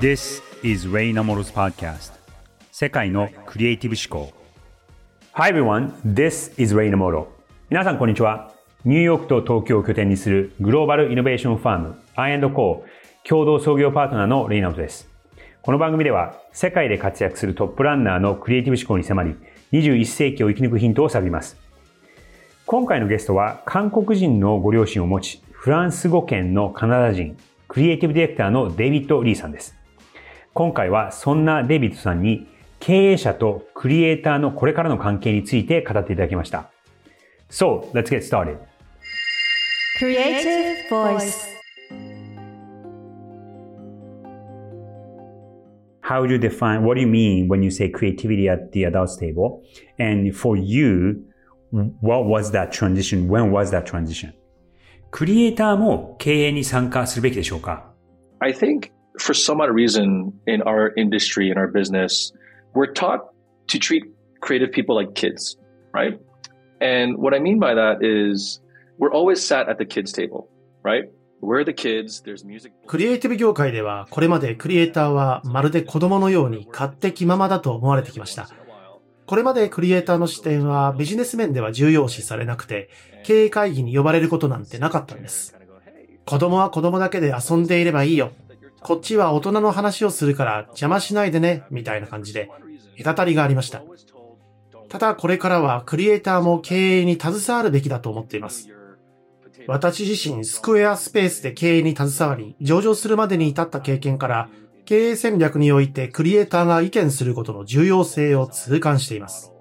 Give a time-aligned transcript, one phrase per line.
[0.00, 2.12] This is Ray Namoro's podcast.
[2.72, 4.32] 世界のクリエイティブ思考。
[5.34, 7.26] Hi everyone, this is Ray Namoro.
[7.68, 8.50] 皆さんこんにちは。
[8.86, 12.82] ニューヨークと東京を拠点にするグローバルイノベーションファーム I&Co
[13.28, 15.06] 共同創業パートナーのレイナモトです。
[15.60, 19.36] この番組では世界で活躍するトップランナーのクリエイティブ思考に迫り
[19.72, 21.58] 21世紀を生き抜くヒントを探ります。
[22.64, 27.36] 今回のゲストは韓国人のご両親を持ちフランス語圏のカナダ人
[27.68, 29.78] クリエイティブディレクターのデイビッド・リーさんです。
[30.52, 32.48] 今回はそんなデイビッドさんに
[32.80, 36.70] 経営者とクリエイターのこれからの関係について語っていただきました。
[37.50, 38.58] So, let's get started.
[39.98, 41.50] Creative Voice
[46.02, 49.16] How do you define, what do you mean when you say creativity at the adults
[49.16, 49.62] table?
[49.98, 51.22] And for you,
[52.00, 53.28] what was that transition?
[53.28, 54.32] When was that transition?
[55.12, 57.92] クリエイターも経営に参加するべきでしょうか
[58.40, 62.32] I think for some odd reason in our industry, in our business,
[62.74, 63.20] we're taught
[63.68, 64.04] to treat
[64.40, 65.56] creative people like kids,
[65.92, 66.18] right?
[66.80, 68.60] And what I mean by that is
[68.98, 70.48] we're always sat at the kids' table,
[70.82, 71.04] right?
[71.42, 72.72] We're the kids, there's music.
[72.86, 78.48] クリエイティブ業界では、これまでクリエイターはまるで子供のように勝手気ままだと思われてきました。
[79.26, 82.90] これまでクリエイターの視点はビジネス面では重要視されなくて、
[83.24, 85.56] 経営会議に呼ばれることなんてなかったんです。
[86.26, 88.32] 子供は子供だけで遊んでいればいいよ。
[88.82, 92.50] こっちは大人の話をするから邪魔しないでね、みたいな感じで、
[93.02, 93.82] 隔たりがありました。
[94.88, 98.68] ただこれからはクリエイターも経営に携わるべきだと思っています。
[99.66, 104.48] 私自身スクエアスペースで経営に携わり、上場するまでに至った経験から、
[104.84, 109.52] 経営戦略においてクリエイターが意見することの重要性を痛感しています。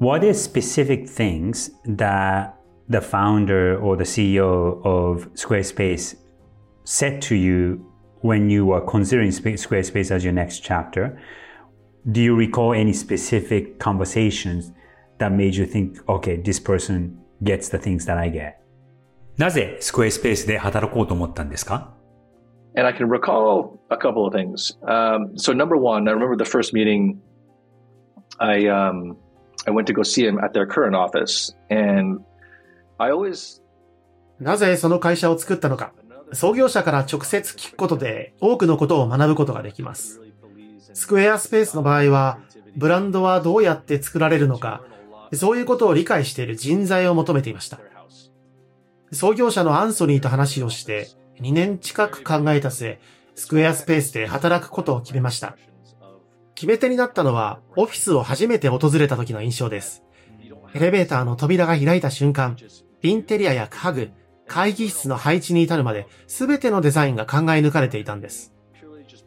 [0.00, 2.52] What is specific things that
[2.88, 6.16] the founder or the CEO of Squarespace
[6.87, 7.85] said to you
[8.21, 11.19] when you were considering Spa- Squarespace as your next chapter?
[12.11, 14.71] Do you recall any specific conversations
[15.19, 18.59] that made you think, okay, this person gets the things that I get?
[19.37, 21.91] なぜスクエアスペースで働こうと思ったんですか
[22.75, 24.77] And I can recall a couple of things.
[24.87, 27.19] Um, so number one, I remember the first meeting.
[28.39, 29.15] I um,
[29.67, 32.19] I went to go see him at their current office, and
[32.97, 33.61] I always
[34.39, 35.93] なぜその会社を作ったのか。
[36.32, 40.20] 創業者から直接聞くことで多くのことを学ぶことができます。
[40.94, 42.38] スクエアスペースの場合は、
[42.76, 44.82] ブランドはどうやって作られるのか、
[45.32, 47.78] そういうことを理解している人材を求めていました。
[49.12, 51.08] 創業者のアンソニーと話をして、
[51.40, 52.98] 2年近く考えた末、
[53.34, 55.56] スクエアスペースで働くことを決めました。
[56.54, 60.02] 決め手になったのは、オフィスを初めて訪れた時の印象です。
[60.74, 62.56] エレベーターの扉が開いた瞬間、
[63.02, 64.10] インテリアや家具、
[64.48, 68.52] 会議室の配置に至るまで、すべてのデザインが考え抜かれていたんです。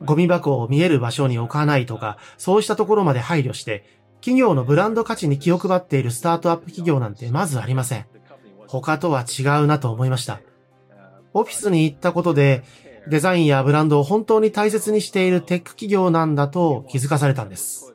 [0.02, 3.86] ゴミ箱を見える場所に置かないとか、そうしたところまで配慮して、
[4.20, 8.06] 企業のブランド価値に気を配っているスタートアップ企業なんてまずありません。
[8.68, 10.42] 他とは違うなと思いました。
[11.34, 12.64] オフィスに行ったことで、
[13.08, 17.92] デザインやブランドを本当に大切にしているテック企業なんだと気づかされたんです。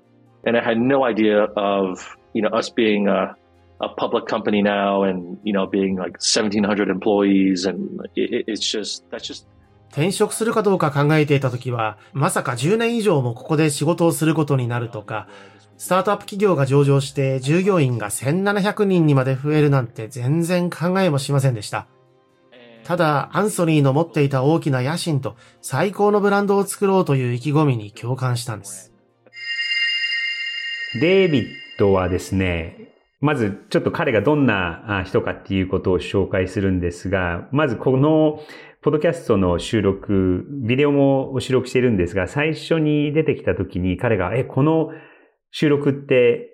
[0.47, 3.35] and I had no idea of you know us being a
[3.79, 7.79] a public company now and you know being like 1700 employees and
[8.15, 9.47] it, it- it's just that's just
[9.91, 15.27] 転職するかどうか考えていた時は、まさか10年以上もここで仕事をすることになるとか、
[15.79, 21.87] スタートアップ企業が上場して従業員が1700人にまで増えるなんて全然考えもしませんでした。
[22.85, 28.93] ただ、アンソニーの持っていた大きな野心と最高のブランドを作ろうという意気込みに共感したんです。
[31.01, 31.47] デイビッ
[31.79, 38.41] ドはですね、まずちょっと彼がどんな人かっていうことを紹介するんですが、まずこの
[38.82, 44.91] ポッドキャストの収録、ビデオも収録してるんですが、最初に出てきた時に彼が、え、この
[45.50, 46.50] 収録って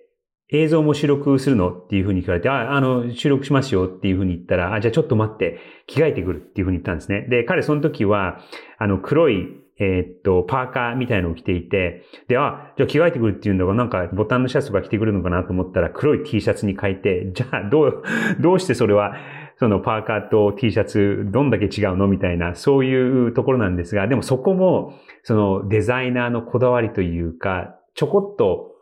[0.52, 7.26] 映像も収録するのっていうふうに聞かれて、あ、あの、収録しますよっていうふうに言ったら、あ、じゃあちょっと待って、着替えてくるっていうふうに言ったんですね。
[7.28, 8.38] で、彼その時は、
[8.78, 9.48] あの、黒い、
[9.78, 18.02] えーっと、パーカーみたいのを着ていて、で、あ、じゃあ着替えてくるっていうんだから、なんかボタンのシャツとか着てくるのかなと思ったら、黒い T シャツに変えて、じゃあどう、
[18.40, 19.14] どうしてそれは、
[19.56, 28.72] そのパーカーと T シャツ、どんだけ違うのみたいな、そういうところなんですが、でもそこも、そのデザイナーのこだわりというか、ちょこっと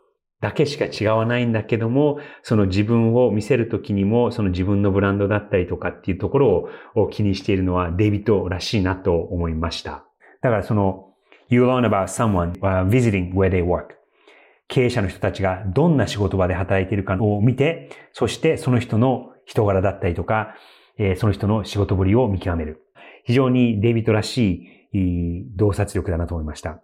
[0.41, 10.10] だけしか違わないんだけども、その自分を見せるときにも、その自分のブランドだったりとかっていうところを気にしているのはデビッドらしいなと思いました。
[10.41, 11.13] だからその、
[11.49, 12.53] you learn about someone、
[12.89, 13.95] visiting where they work.
[14.67, 20.55] 経営者の人たちがどんな仕事場で働いているかを見て、そしてその人の人柄だったりとか、
[20.97, 22.81] えーその人の仕事ぶりを見極める。
[23.23, 26.81] 非常にデイビッドらしい洞察力だなと思いました。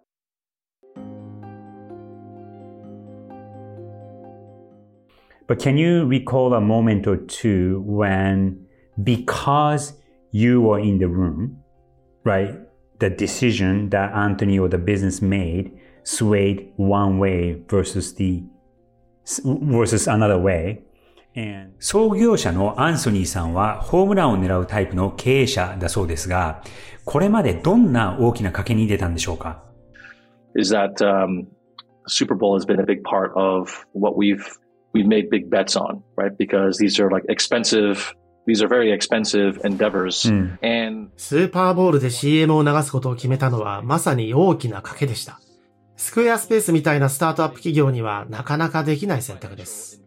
[5.47, 8.57] But can you recall a moment or two when,
[9.01, 9.95] because
[10.33, 11.51] you were in the room,
[12.25, 12.66] right,
[12.98, 15.72] the decision that Anthony or the business made
[16.04, 18.42] swayed one way versus the
[19.46, 20.82] versus another way.
[21.78, 26.62] 創業者のアンソニーさんはホームランを狙うタイプの経営者だそうですが、
[27.04, 29.64] これまでどんな大きな賭けに出たんでしょうか
[30.54, 31.46] Is that、um,
[32.06, 34.44] Super Bowl has been a big part of what we've
[34.92, 36.36] we've made big bets on, right?
[36.36, 38.14] Because these are like expensive
[38.46, 45.40] These are very expensive endeavors.、うん、And スーパーボールで CM を流すことを決めたのはまさに大きな賭けでした。
[45.96, 50.02] スクエアスペースみたいなスタートアップ企業にはなかなかできない選択です。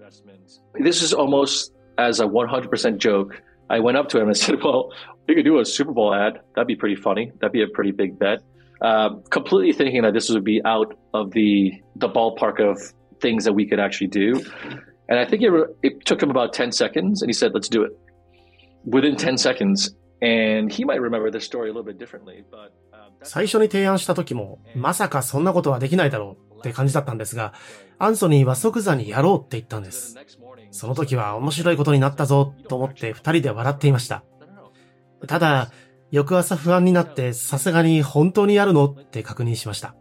[0.74, 3.42] This is almost as a 100% joke.
[3.70, 4.90] I went up to him and said, well,
[5.28, 6.42] you could do a Super Bowl ad.
[6.56, 7.32] That'd be pretty funny.
[7.40, 8.40] That'd be a pretty big bet.
[8.82, 12.78] Uh, completely thinking that this would be out of the, the ballpark of
[13.22, 14.44] things that we could actually do.
[15.08, 15.52] And I think it,
[15.82, 17.98] it took him about 10 seconds and he said, let's do it.
[18.89, 19.97] Within 10 seconds.
[20.23, 22.73] And he might remember this story a little bit differently, but
[23.23, 27.53] 最初に提案した時も、まさかそんなことはできないだろうって感じだったんですが、
[27.99, 30.17] アンソニーは即座にやろうって言ったんです。
[30.71, 34.25] その時は面白いことになったぞと思って二人で笑っていました。
[35.27, 35.71] ただ、
[36.11, 39.95] 翌朝不安になってさすがに本当にやるのって確認しました。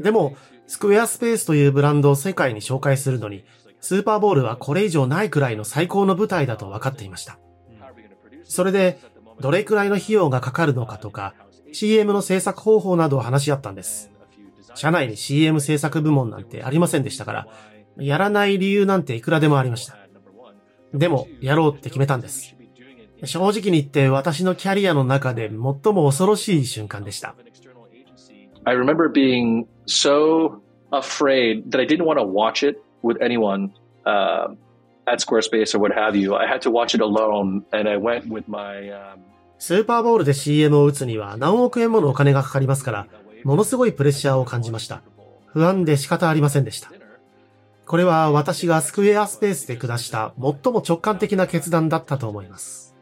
[0.00, 0.36] でも、
[0.66, 3.44] スクエアスペースというブランドを世界に紹介するのに、
[3.80, 7.38] スーパーボールはこれ以上ないくらいの最高の舞台だと分かっていました。
[8.44, 8.98] それで、
[9.40, 11.34] どれくらいの費用がかかるのかとか、
[11.72, 14.10] CM の制作方法などを話し合ったんです。
[14.74, 17.48] 社内に CM 制作部門なんてありませんでしたから、
[17.96, 19.96] やらない理由なんていくらでもありました。
[20.92, 22.54] でも、やろうって決めたんです。
[23.24, 25.56] 正直に言って私のキャリアの中で最
[25.92, 27.34] も恐ろしい瞬間でした。
[28.64, 33.70] I remember being so afraid that I didn't want to watch it with anyone.
[34.04, 34.54] Uh,
[35.06, 36.34] at Squarespace or what have you.
[36.36, 39.18] I had to watch it alone and I went with my、um...
[39.58, 43.06] スーパーボールで CM を打つには何億円ものお金がかかりますから、
[43.44, 45.02] ものすごいプレッシャーを感じました。
[45.46, 46.90] 不安で仕方ありませんでした。
[47.86, 52.94] これは私がスクエアスペースで下した最も直感的な決断だったと思います。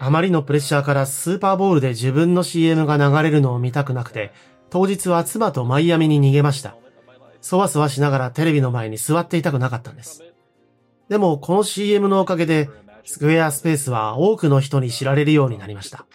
[0.00, 4.32] あまりのプレッシャーからスーパーボールで自分の CM が流れるのを見たくなくて、
[4.70, 6.76] 当日は妻とマイアミに逃げました。
[7.40, 10.24] そわそわしながらテレビの前に座っていたくなかったんです。
[11.08, 12.68] でもこの CM のおかげで、
[13.04, 16.06] スクエアスペースは多くの人に知られるようになりました。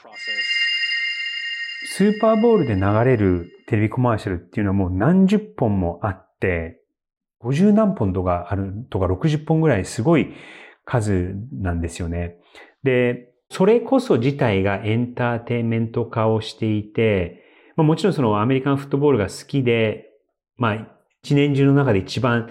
[1.85, 6.79] スーパーボールで流れるテレビコマーシャルっていうのはもう何十本もあって、
[7.41, 10.33] 50何本とかあるとか60本ぐらいすごい
[10.85, 12.37] 数なんですよね。
[12.83, 17.43] で、それこそ自体がエンターテインメント化をしていて、
[17.75, 20.09] まあ、もちろんそのアメリカンフットボールが好きで、
[20.57, 20.87] まあ
[21.23, 22.49] 一年中の中で一番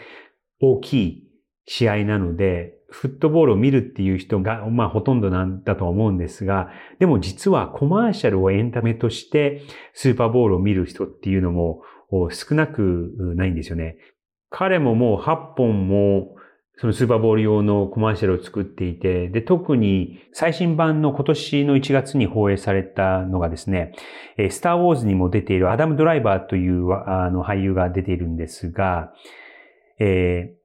[0.60, 1.27] 大きい
[1.70, 9.60] 試合なので、フットボールを見るっていう人が、まあほとんどなんだと思うんですが、でも実はコマーシャルをエンタメとして
[9.92, 11.82] スーパーボールを見る人っていうのも
[12.30, 13.98] 少なくないんですよね。
[14.48, 16.36] 彼ももう8本も
[16.78, 23.92] そのスーパーボール用のコマーシャルを作っていて、で、特に最新版の今年の1月に放映されたのがですね、
[24.50, 29.12] スターウォーズにも出ているアダム・ドライバーというあの俳優が出ているんですが、
[29.98, 30.57] えー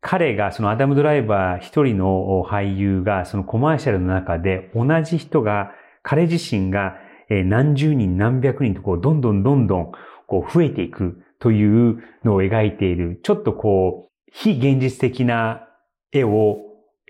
[0.00, 6.96] 彼が、そのアダム・ドライバー一人の俳優が、そのコマーシャルの中で同じ人が、彼自身が
[7.28, 9.92] 何十人何百人とこう、どんどんどんどん
[10.26, 15.68] こう増えていくというのを描いている、ちょっとこう、非現実的な
[16.12, 16.58] 絵を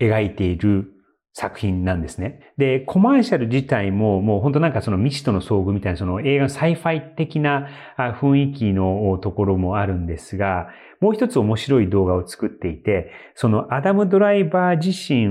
[0.01, 0.93] 描いている
[1.33, 2.53] 作品なんですね。
[2.59, 10.69] で、コマーシャル自体ももう本当なんかその未知との遭遇みたいなその映画の sci-fi 的な雰囲気のところもあるんですが、
[11.01, 15.29] もう一つ面白い動画を作っていて、そのアダム・ドライバー自身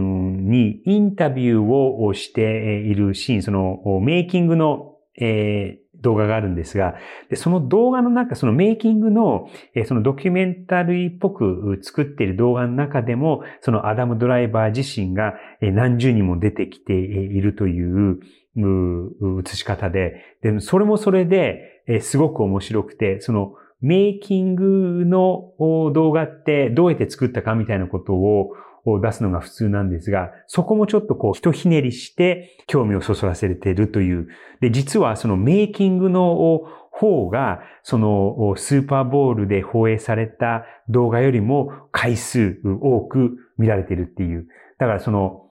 [0.50, 6.96] にインタビューをしているシーン、そのメイキングの、えー、動画があるんですが、
[7.30, 18.20] でその動画の中、そのメイキングの、えそのドキュメンタリーっぽく作っている動画の中でも、そのアダム・ドライバー自身がえ何十人も出てきているという
[18.56, 25.54] う映し方で、でそれもそれでえすごく面白くて、そのメイキングの
[25.94, 28.52] 動画ってどうやって作ったかみたいなことを
[28.86, 34.28] を出すのが普通なんですが、そこもちょっとこう、ひとひねりして興味をそそらせているという。
[34.62, 44.48] で、実はそのメイキングの方が、そのスーパーボールで放映された動画よりも回数多く見られているっていう。
[44.78, 45.46] だからその、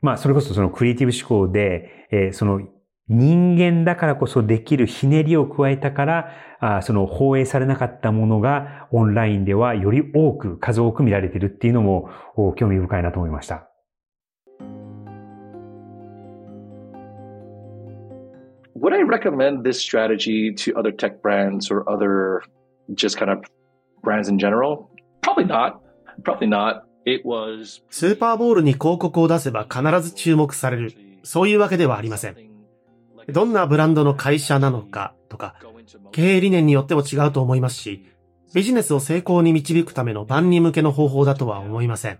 [0.00, 2.60] まあ、それこそそのクリエイティブ思考で、えー、その
[3.08, 12.10] 人間だからこそできるひねりを加えたから、あその放映されなかったものがオンラインではより多く、数多く見られているっていうのも
[12.56, 13.70] 興味深いなと思いました。
[18.78, 22.42] Would I recommend this strategy to other tech brands or other
[22.94, 23.38] just kind of
[24.02, 24.90] brands in general?
[25.22, 25.80] Probably not.
[26.24, 26.82] Probably not.
[27.06, 27.82] It was...
[27.88, 30.92] スーパーボールに広告を出せば必ず注目される。
[31.22, 32.55] そういうわけではありません。
[33.28, 35.56] どんなブランドの会社なのかとか、
[36.12, 38.04] 経営理念によっても違うと思いますし、
[38.54, 42.18] ビジネスを成功に導くための万人向けの方法だとは思いません。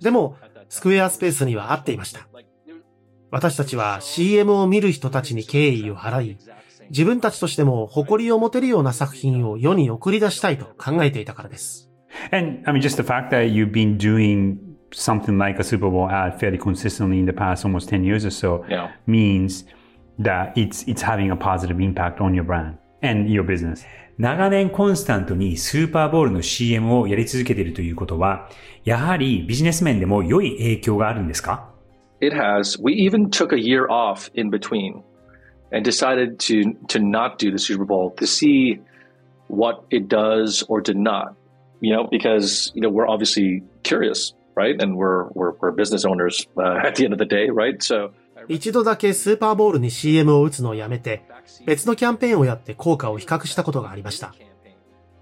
[0.00, 0.36] でも、
[0.68, 2.28] スクエアスペースには合っていました。
[3.30, 6.38] 私たちは CM を見る人たちに敬意を払い、
[6.90, 11.88] 自分たちとしても誇りを持てるような作品を世に送り出したいと考えていたからです。
[12.32, 14.58] And, I mean, just the fact that you've been doing
[14.92, 18.30] something like a Super Bowl ad fairly consistently in the past almost 10 years or
[18.30, 18.90] so yeah.
[19.06, 19.64] means
[20.19, 23.85] that it's, it's having a positive impact on your brand and your business.
[24.17, 28.49] 長年コンスタントにスーパーボールの CM をやり続けているということは、
[28.85, 31.69] やはりビジネス面でも良い影響があるんですか
[32.21, 32.81] It has.
[32.81, 35.03] We even took a year off in between
[35.73, 38.79] and decided to, to not do the Super Bowl to see
[39.47, 41.35] what it does or did not.
[41.81, 44.81] You know, because, you know, we're obviously curious, right?
[44.81, 47.83] And we're, we're, we're business owners uh, at the end of the day, right?
[47.83, 48.13] So
[48.48, 51.24] 一度だけスーパーボールに CM を打つのをやめて、
[51.66, 54.34] 別のキャンペーンをやって効果を比較したことがありました。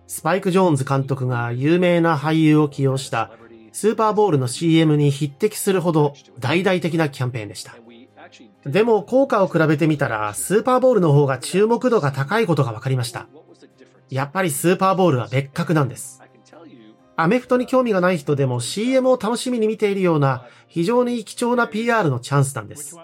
[0.07, 3.31] スパイク・ジョーンズ監督が有名な俳優を起用した
[3.73, 7.77] スーパーボールの CM に匹敵するほど大々的なキャンペーンでした。
[8.65, 13.27] でも効果を比べてみたらスーパーボールの方が注目度が高いことが分かりました。
[14.11, 16.23] やっぱりスーパーボールは別格なんです。
[17.21, 22.97] アメフトに興味がない人でも CM を楽しみに見ているような非常に貴重な PR のチャンスなんです。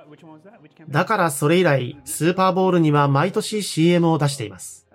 [0.89, 4.87] だからそれ以来、スーパーボールには毎年 CM を出しています。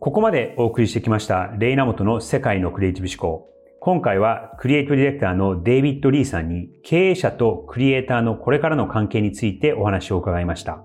[0.00, 3.52] ここまでお送りしてきました、レイナモトの世界のクリエイティブ思考。
[3.84, 10.84] 今回はクリエイティブディレクターのデイビッド・リーさんに経営者とクリエイターのこれからの関係についてお話を伺いました。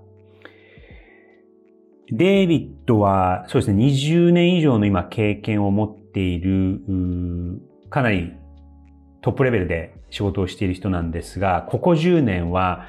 [2.12, 6.82] デイビッドはそうですね、20年以上の今経験を持っている、
[7.92, 8.34] かなり
[9.22, 12.88] トップレベルで仕事をしている人なんですが、ここ10年は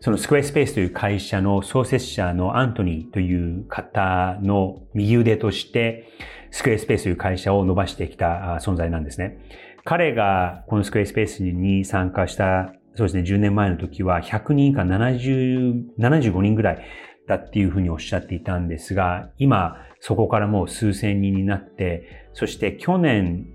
[0.00, 6.06] そのスクエアスペースという会社の創設者のアントニーという方の右腕として、
[6.50, 9.38] スクエアスペースという会社を伸ばしてきた存在なんですね。
[9.84, 16.84] 彼がこのスクエアスペースに参加した、そうですね、10年前の時は100人か70、75人ぐらい
[17.26, 23.46] だっていうふうにおっしゃっていたんですが、今そこからもう数千人になって、そして去年、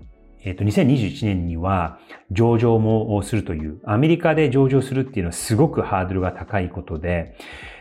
[0.42, 1.98] えっ、と、2021年には
[2.30, 7.36] 上場もするという、アメリカで上場するっていうのはすごくハードルが高いことで、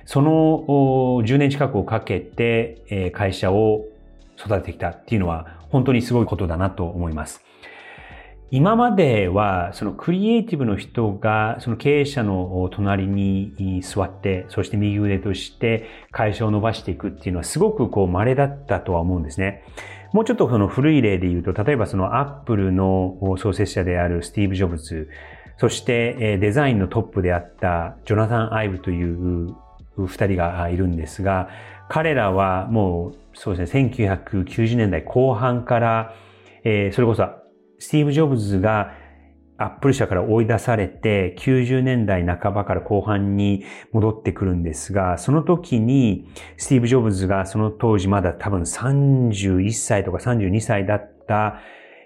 [0.06, 0.66] その
[1.26, 3.86] 10年近くをかけて会社を
[4.46, 7.44] 育ててきたっていうのは本当にすごいことだなと思います。
[8.52, 19.64] 今までは、そのクリエイティブの人が、その経営者の隣に座って、そして右腕として会社を伸ばしていくっていうのはすごくこう稀だったとは思うんですね。
[20.12, 25.10] もうちょっとその古い例で言うと、例えばそのアップルの創設者であるスティーブ・ジョブズ、
[25.58, 29.56] そしてデザインのトップであったジョナタン・アイブという
[29.98, 31.50] 二人がいるんですが、
[31.90, 36.16] 彼らはもうそうですね、1990年代後半から、
[36.64, 37.28] えー、それこそ
[37.80, 38.94] スティーブ・ジョブズが
[39.58, 51.60] アップル社から追い出されて90年代半ばから後半に戻ってくるんですが、その時にスティーブ・ジョブズがその当時まだ多分31歳とか32歳だった、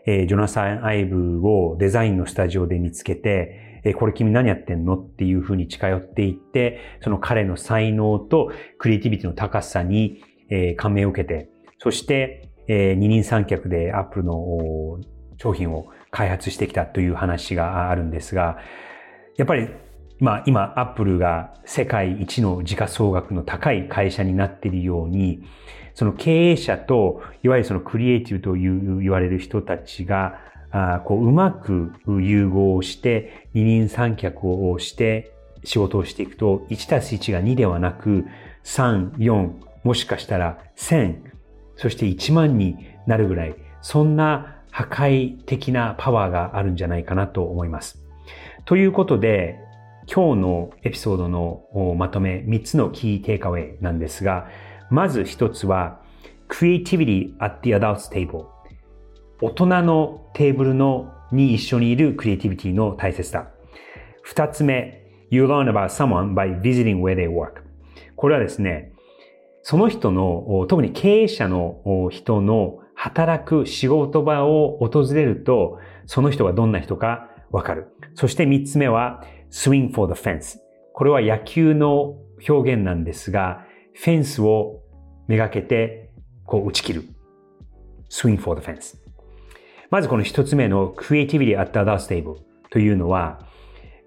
[0.05, 4.97] えー、ジョナサン・アイブをデザインのスタジオで見つけて、えー、これ君何やってんの？
[4.97, 11.49] っていうふうに近寄っていって、その彼の才能とクリエイティビティの高さに、えー、感銘を受けて、
[11.79, 14.99] そして、えー、二人三脚でアップルの
[15.37, 18.57] 商品を開発してきたという話があるんですが、
[19.37, 19.69] やっぱり、
[20.19, 25.43] まあ今、アップルが世界一の時価総額の高い会社になっているように、
[25.93, 30.39] その経営者と、いわゆるそのクリエイティブという言われる人たちが、
[30.69, 35.31] あこううまく融合をして、二人三脚をして
[35.63, 38.25] 仕事をしていくと、1たす1が2ではなく、
[38.63, 39.51] 3、4、
[39.83, 41.17] もしかしたら1000、
[41.75, 48.03] そして1万になるぐらい、そんな破壊的なパワーがあるんじゃないかなと思います。
[48.65, 49.59] ということで、
[50.13, 54.47] 今日のエピソードのまとめ、3つのキーテイクアウェイなんですが、
[54.89, 56.01] まず1つは、
[56.49, 58.45] creativity at the adult's table。
[59.41, 63.49] 大人のテーブルのに一緒にいるクリエイティビティの大切さ。
[64.25, 67.63] 2つ目、you learn about someone by visiting where they work。
[68.15, 68.93] これはですね、
[69.69, 77.87] その人の、特に経営者の人の働く仕事場を訪れると、その人がどんな人かわかる。
[78.15, 80.59] そして三つ目は、swing for the fence。
[80.93, 82.15] これは野球の
[82.47, 84.83] 表現なんですが、フェンスを
[85.27, 86.13] めがけて、
[86.45, 87.03] こう打ち切る。
[88.09, 88.95] swing for the fence。
[89.89, 92.37] まずこの一つ目の creativity at the other table
[92.69, 93.45] というのは、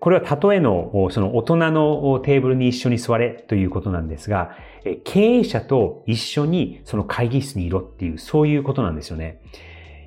[0.01, 4.57] これは例えのその大人のテーブルに一緒に座れということなんですが、
[5.05, 9.43] 経営者と一緒にその会議室にいろっていう、そういうことなんですよね。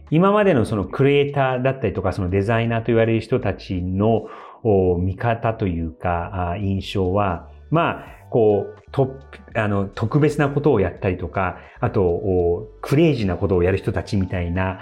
[0.10, 4.28] 今までのそのクリエイターだったりとか、そのデザイナーと言われる人たちの
[5.00, 9.20] 見方というか、印象は、まあ、こう、と、
[9.56, 14.80] あの、特別なことをやったりとか、あと、クレイジーなことをやる人たちみたいな、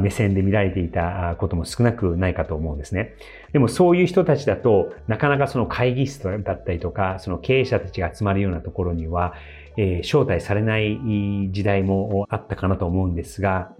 [0.00, 3.14] 目線で見られていたことも少なくないかと思うんですね。
[3.52, 9.34] でもそういう人たちだと、なかなかその会議室だったりとか、その経営者たちが集まるようなところには、
[9.76, 10.98] えー、招待されない
[11.52, 13.72] 時代もあったかなと思うんですが、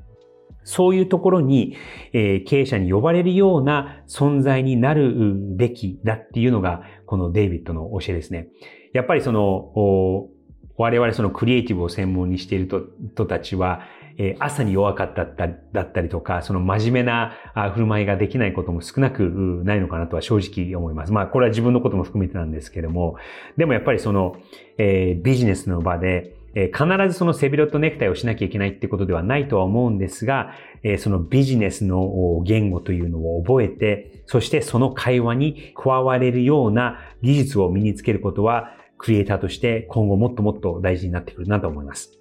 [0.62, 1.76] そういうところに、
[2.12, 8.49] えー、経営者に呼ばれるような存在になるべきだっていうのが、このデイビッドの教えですね。
[8.92, 10.28] やっぱりその、
[10.76, 12.68] 我々そのクリエイティブを専門にしている
[13.12, 13.82] 人たちは、
[14.23, 17.33] え朝に弱かっただったりとか、その真面目な
[17.73, 21.12] 振る舞いができないことも少なくないのかなとは正直思います。
[21.12, 23.17] まあ、これは自分のことも含めてなんですけども、
[23.57, 24.37] でもやっぱりその、
[24.77, 42.20] え、ビジネスの場で、え必ずその背広とネクタイをしなきゃいけないってことではないとは思うんですが、えそのビジネスの言語というのを覚えて、そしてその会話に加われるような技術を身につけることは、クリエイターとして今後もっともっと大事になってくるなと思います。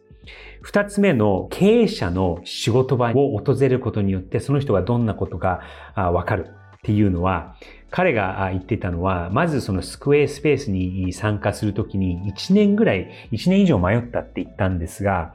[0.69, 5.61] 二つ目の経営者の仕事場を訪れることによってその人がどんなことが
[5.95, 6.45] わかる
[6.77, 7.55] っていうのは
[7.89, 15.33] 彼が言ってたのは、まずそのスクエアスペースに参加するときに1年ぐらい、1年以上迷ったって言ったんですが、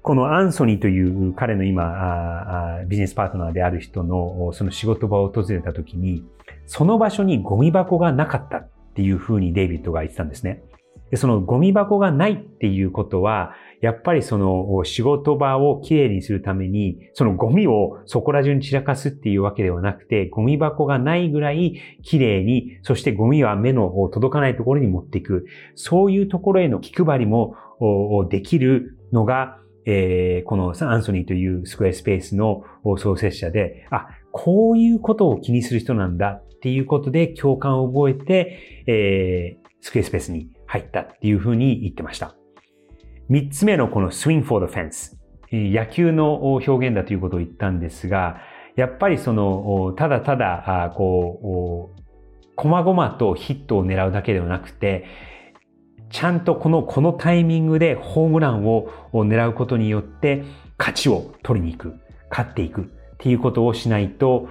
[0.00, 6.24] このアンソニーという彼の今、ビジネスパートナーである人のその仕事場を訪れたときに、
[6.64, 10.62] その場所にゴミ箱がなかったっていうふうにデイビッドが言ってたんですね。
[11.10, 25.46] でそのゴミ箱がないっていうことは、やっぱりその仕事場をきれいにするために、そのゴミをそこら中に散らかすっていうわけではなくて、ゴミ箱がないぐらいきれいに、そしてゴミは目の届かないところに持っていく。
[25.74, 27.54] そういうところへの気配りも
[28.30, 32.64] できるのが、えー、このアンソニーというスクエアスペースの
[32.98, 42.36] 創設者で、あ、こういうことを気にする人なんだっていうことで共感を覚えて、えー、スクエアスペースに入ったっていうふうに言ってました。
[43.28, 45.16] 三つ目のこの swing for the fence。
[45.50, 48.40] 野球の表現だということを言ったんですが、
[48.76, 52.02] やっぱりその、ただただ、こう、
[52.54, 55.06] こまごまとヒットを狙うだけではなくて、
[56.10, 60.44] ちゃんとこの、このタイミングでホームランを狙うことによって、
[60.78, 61.94] 勝ちを取りに行く、
[62.30, 62.84] 勝っていくっ
[63.18, 64.48] ていうことをしないと、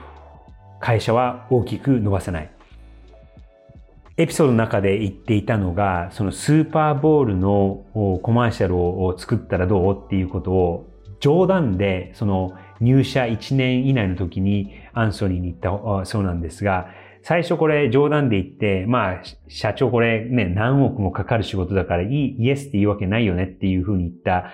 [0.79, 2.56] 会社は大きく伸ばせない。
[4.19, 7.85] エピソードの中で言っていたのが、そのスーパーボールの
[8.23, 10.05] コマーシャルを作ったらどう？
[10.05, 16.87] っていうことを冗談でその入社1年以内の時にアンソニーに言ったそうなんですが、
[17.21, 24.51] 最初これ冗談で言って、まあ、社長これね、何億もかかる仕事だからいい、イエスって言うわけないよねっていうふうに言った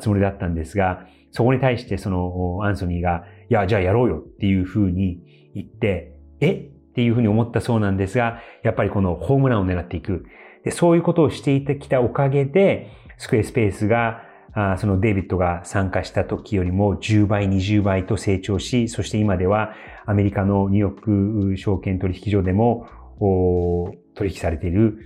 [0.00, 5.22] つもりだったんですが、そこに対してそのアンソニーが、いや、じゃあやろうよっていうふうに
[5.54, 6.68] 言って、え？
[6.96, 10.24] っていうふうに思ったそうなんですが、やっぱりこのホームランを狙っていく。
[10.64, 14.22] でそういうことをしていてきたおかげで、スクエアスペースが、
[14.54, 19.74] あそのデイビッドが参加した時よりも10倍、20倍と成長し、そして今では
[20.06, 22.88] アメリカのニューヨーク証券取引所でも
[24.14, 24.96] 取引されている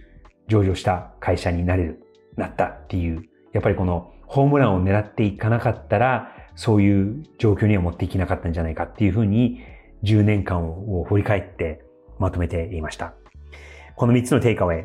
[0.46, 2.04] 上場した会社になれる、
[2.36, 9.58] なったっていう、やっぱりこのホームランを狙っていかなかったら、そういう状況には持っていけなかったんじゃないかっていうふうに
[10.02, 11.82] 10年間を振り返って
[12.18, 13.14] まとめていました。
[13.96, 14.84] この3つのテイクアウェ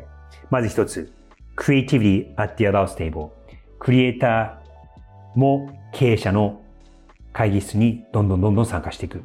[0.50, 1.12] まず1つ、
[1.56, 3.30] Creativity at the adults table。
[3.78, 6.60] クリエイターも経営者の
[7.32, 9.22] 会議室にどんどんどんどん参加していく。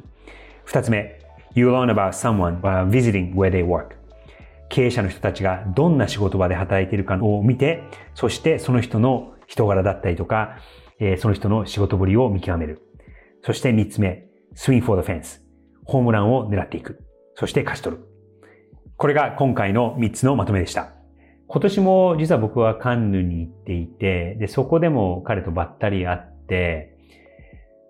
[0.66, 1.18] 2つ目、
[1.54, 3.96] You learn about someone by visiting where they work。
[4.68, 7.82] 経営者の人たちがどんな仕事場で働いているかを見て、
[8.14, 10.56] そしてその人の人柄だったりとか、
[11.18, 12.80] その人の仕事ぶりを見極める。
[13.42, 15.42] そして3つ目、swing for the fence。
[15.84, 17.02] ホームランを狙っていく。
[17.34, 18.02] そして勝ち取る。
[18.96, 20.92] これが今回の3つのまとめでした。
[21.48, 26.96] 今年も実は僕はカンヌに行っていて、で、そこでも彼とばったり会って、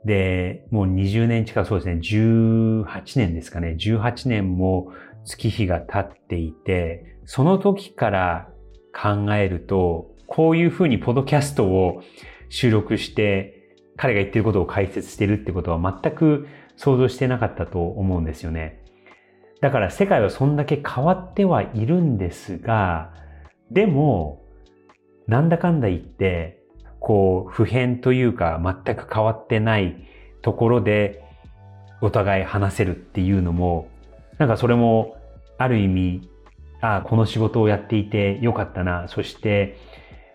[0.05, 4.93] で、もう20年近くそうですね、18年ですかね、18年も
[5.25, 8.49] 月日が経っていて、その時から
[8.93, 12.03] 考えると、こういうふうにポドキャストを
[12.49, 18.83] 収録して、彼が言ってることを解説してるってことは全く想像してなかったと思うんですよね。
[19.61, 23.13] だから世界はそんだけ変わってはいるんですが、
[23.71, 24.43] でも、
[25.29, 26.63] なんだかんだ言って、
[26.99, 30.07] こう、普遍というか全く変わってない
[30.43, 31.23] ところで
[32.01, 33.89] お互い話せるっていうのも、
[34.39, 35.17] なんかそれも
[35.59, 36.29] ある意味、
[36.81, 39.07] ああ、この仕事をやっていてよかったな。
[39.07, 39.79] そして、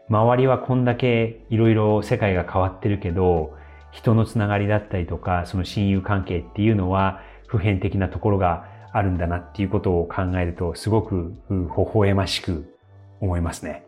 [0.10, 3.58] 周りはこんだけいろいろ世界が変わってるけど、
[3.98, 12.78] 人のつながりだったりとか、その親友関係っていうのは普遍的なところがあるんだなっていうことを考えると、すごく微笑ましく
[13.20, 13.88] 思いますね。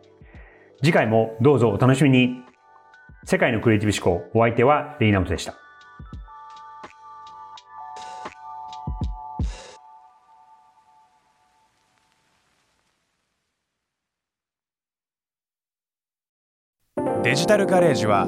[0.79, 2.43] 次回もどうぞお楽しみに。
[3.25, 5.53] 世界のクリエイティブ思考、お相手はレイナムトでした。
[17.21, 18.27] デジタルガレージは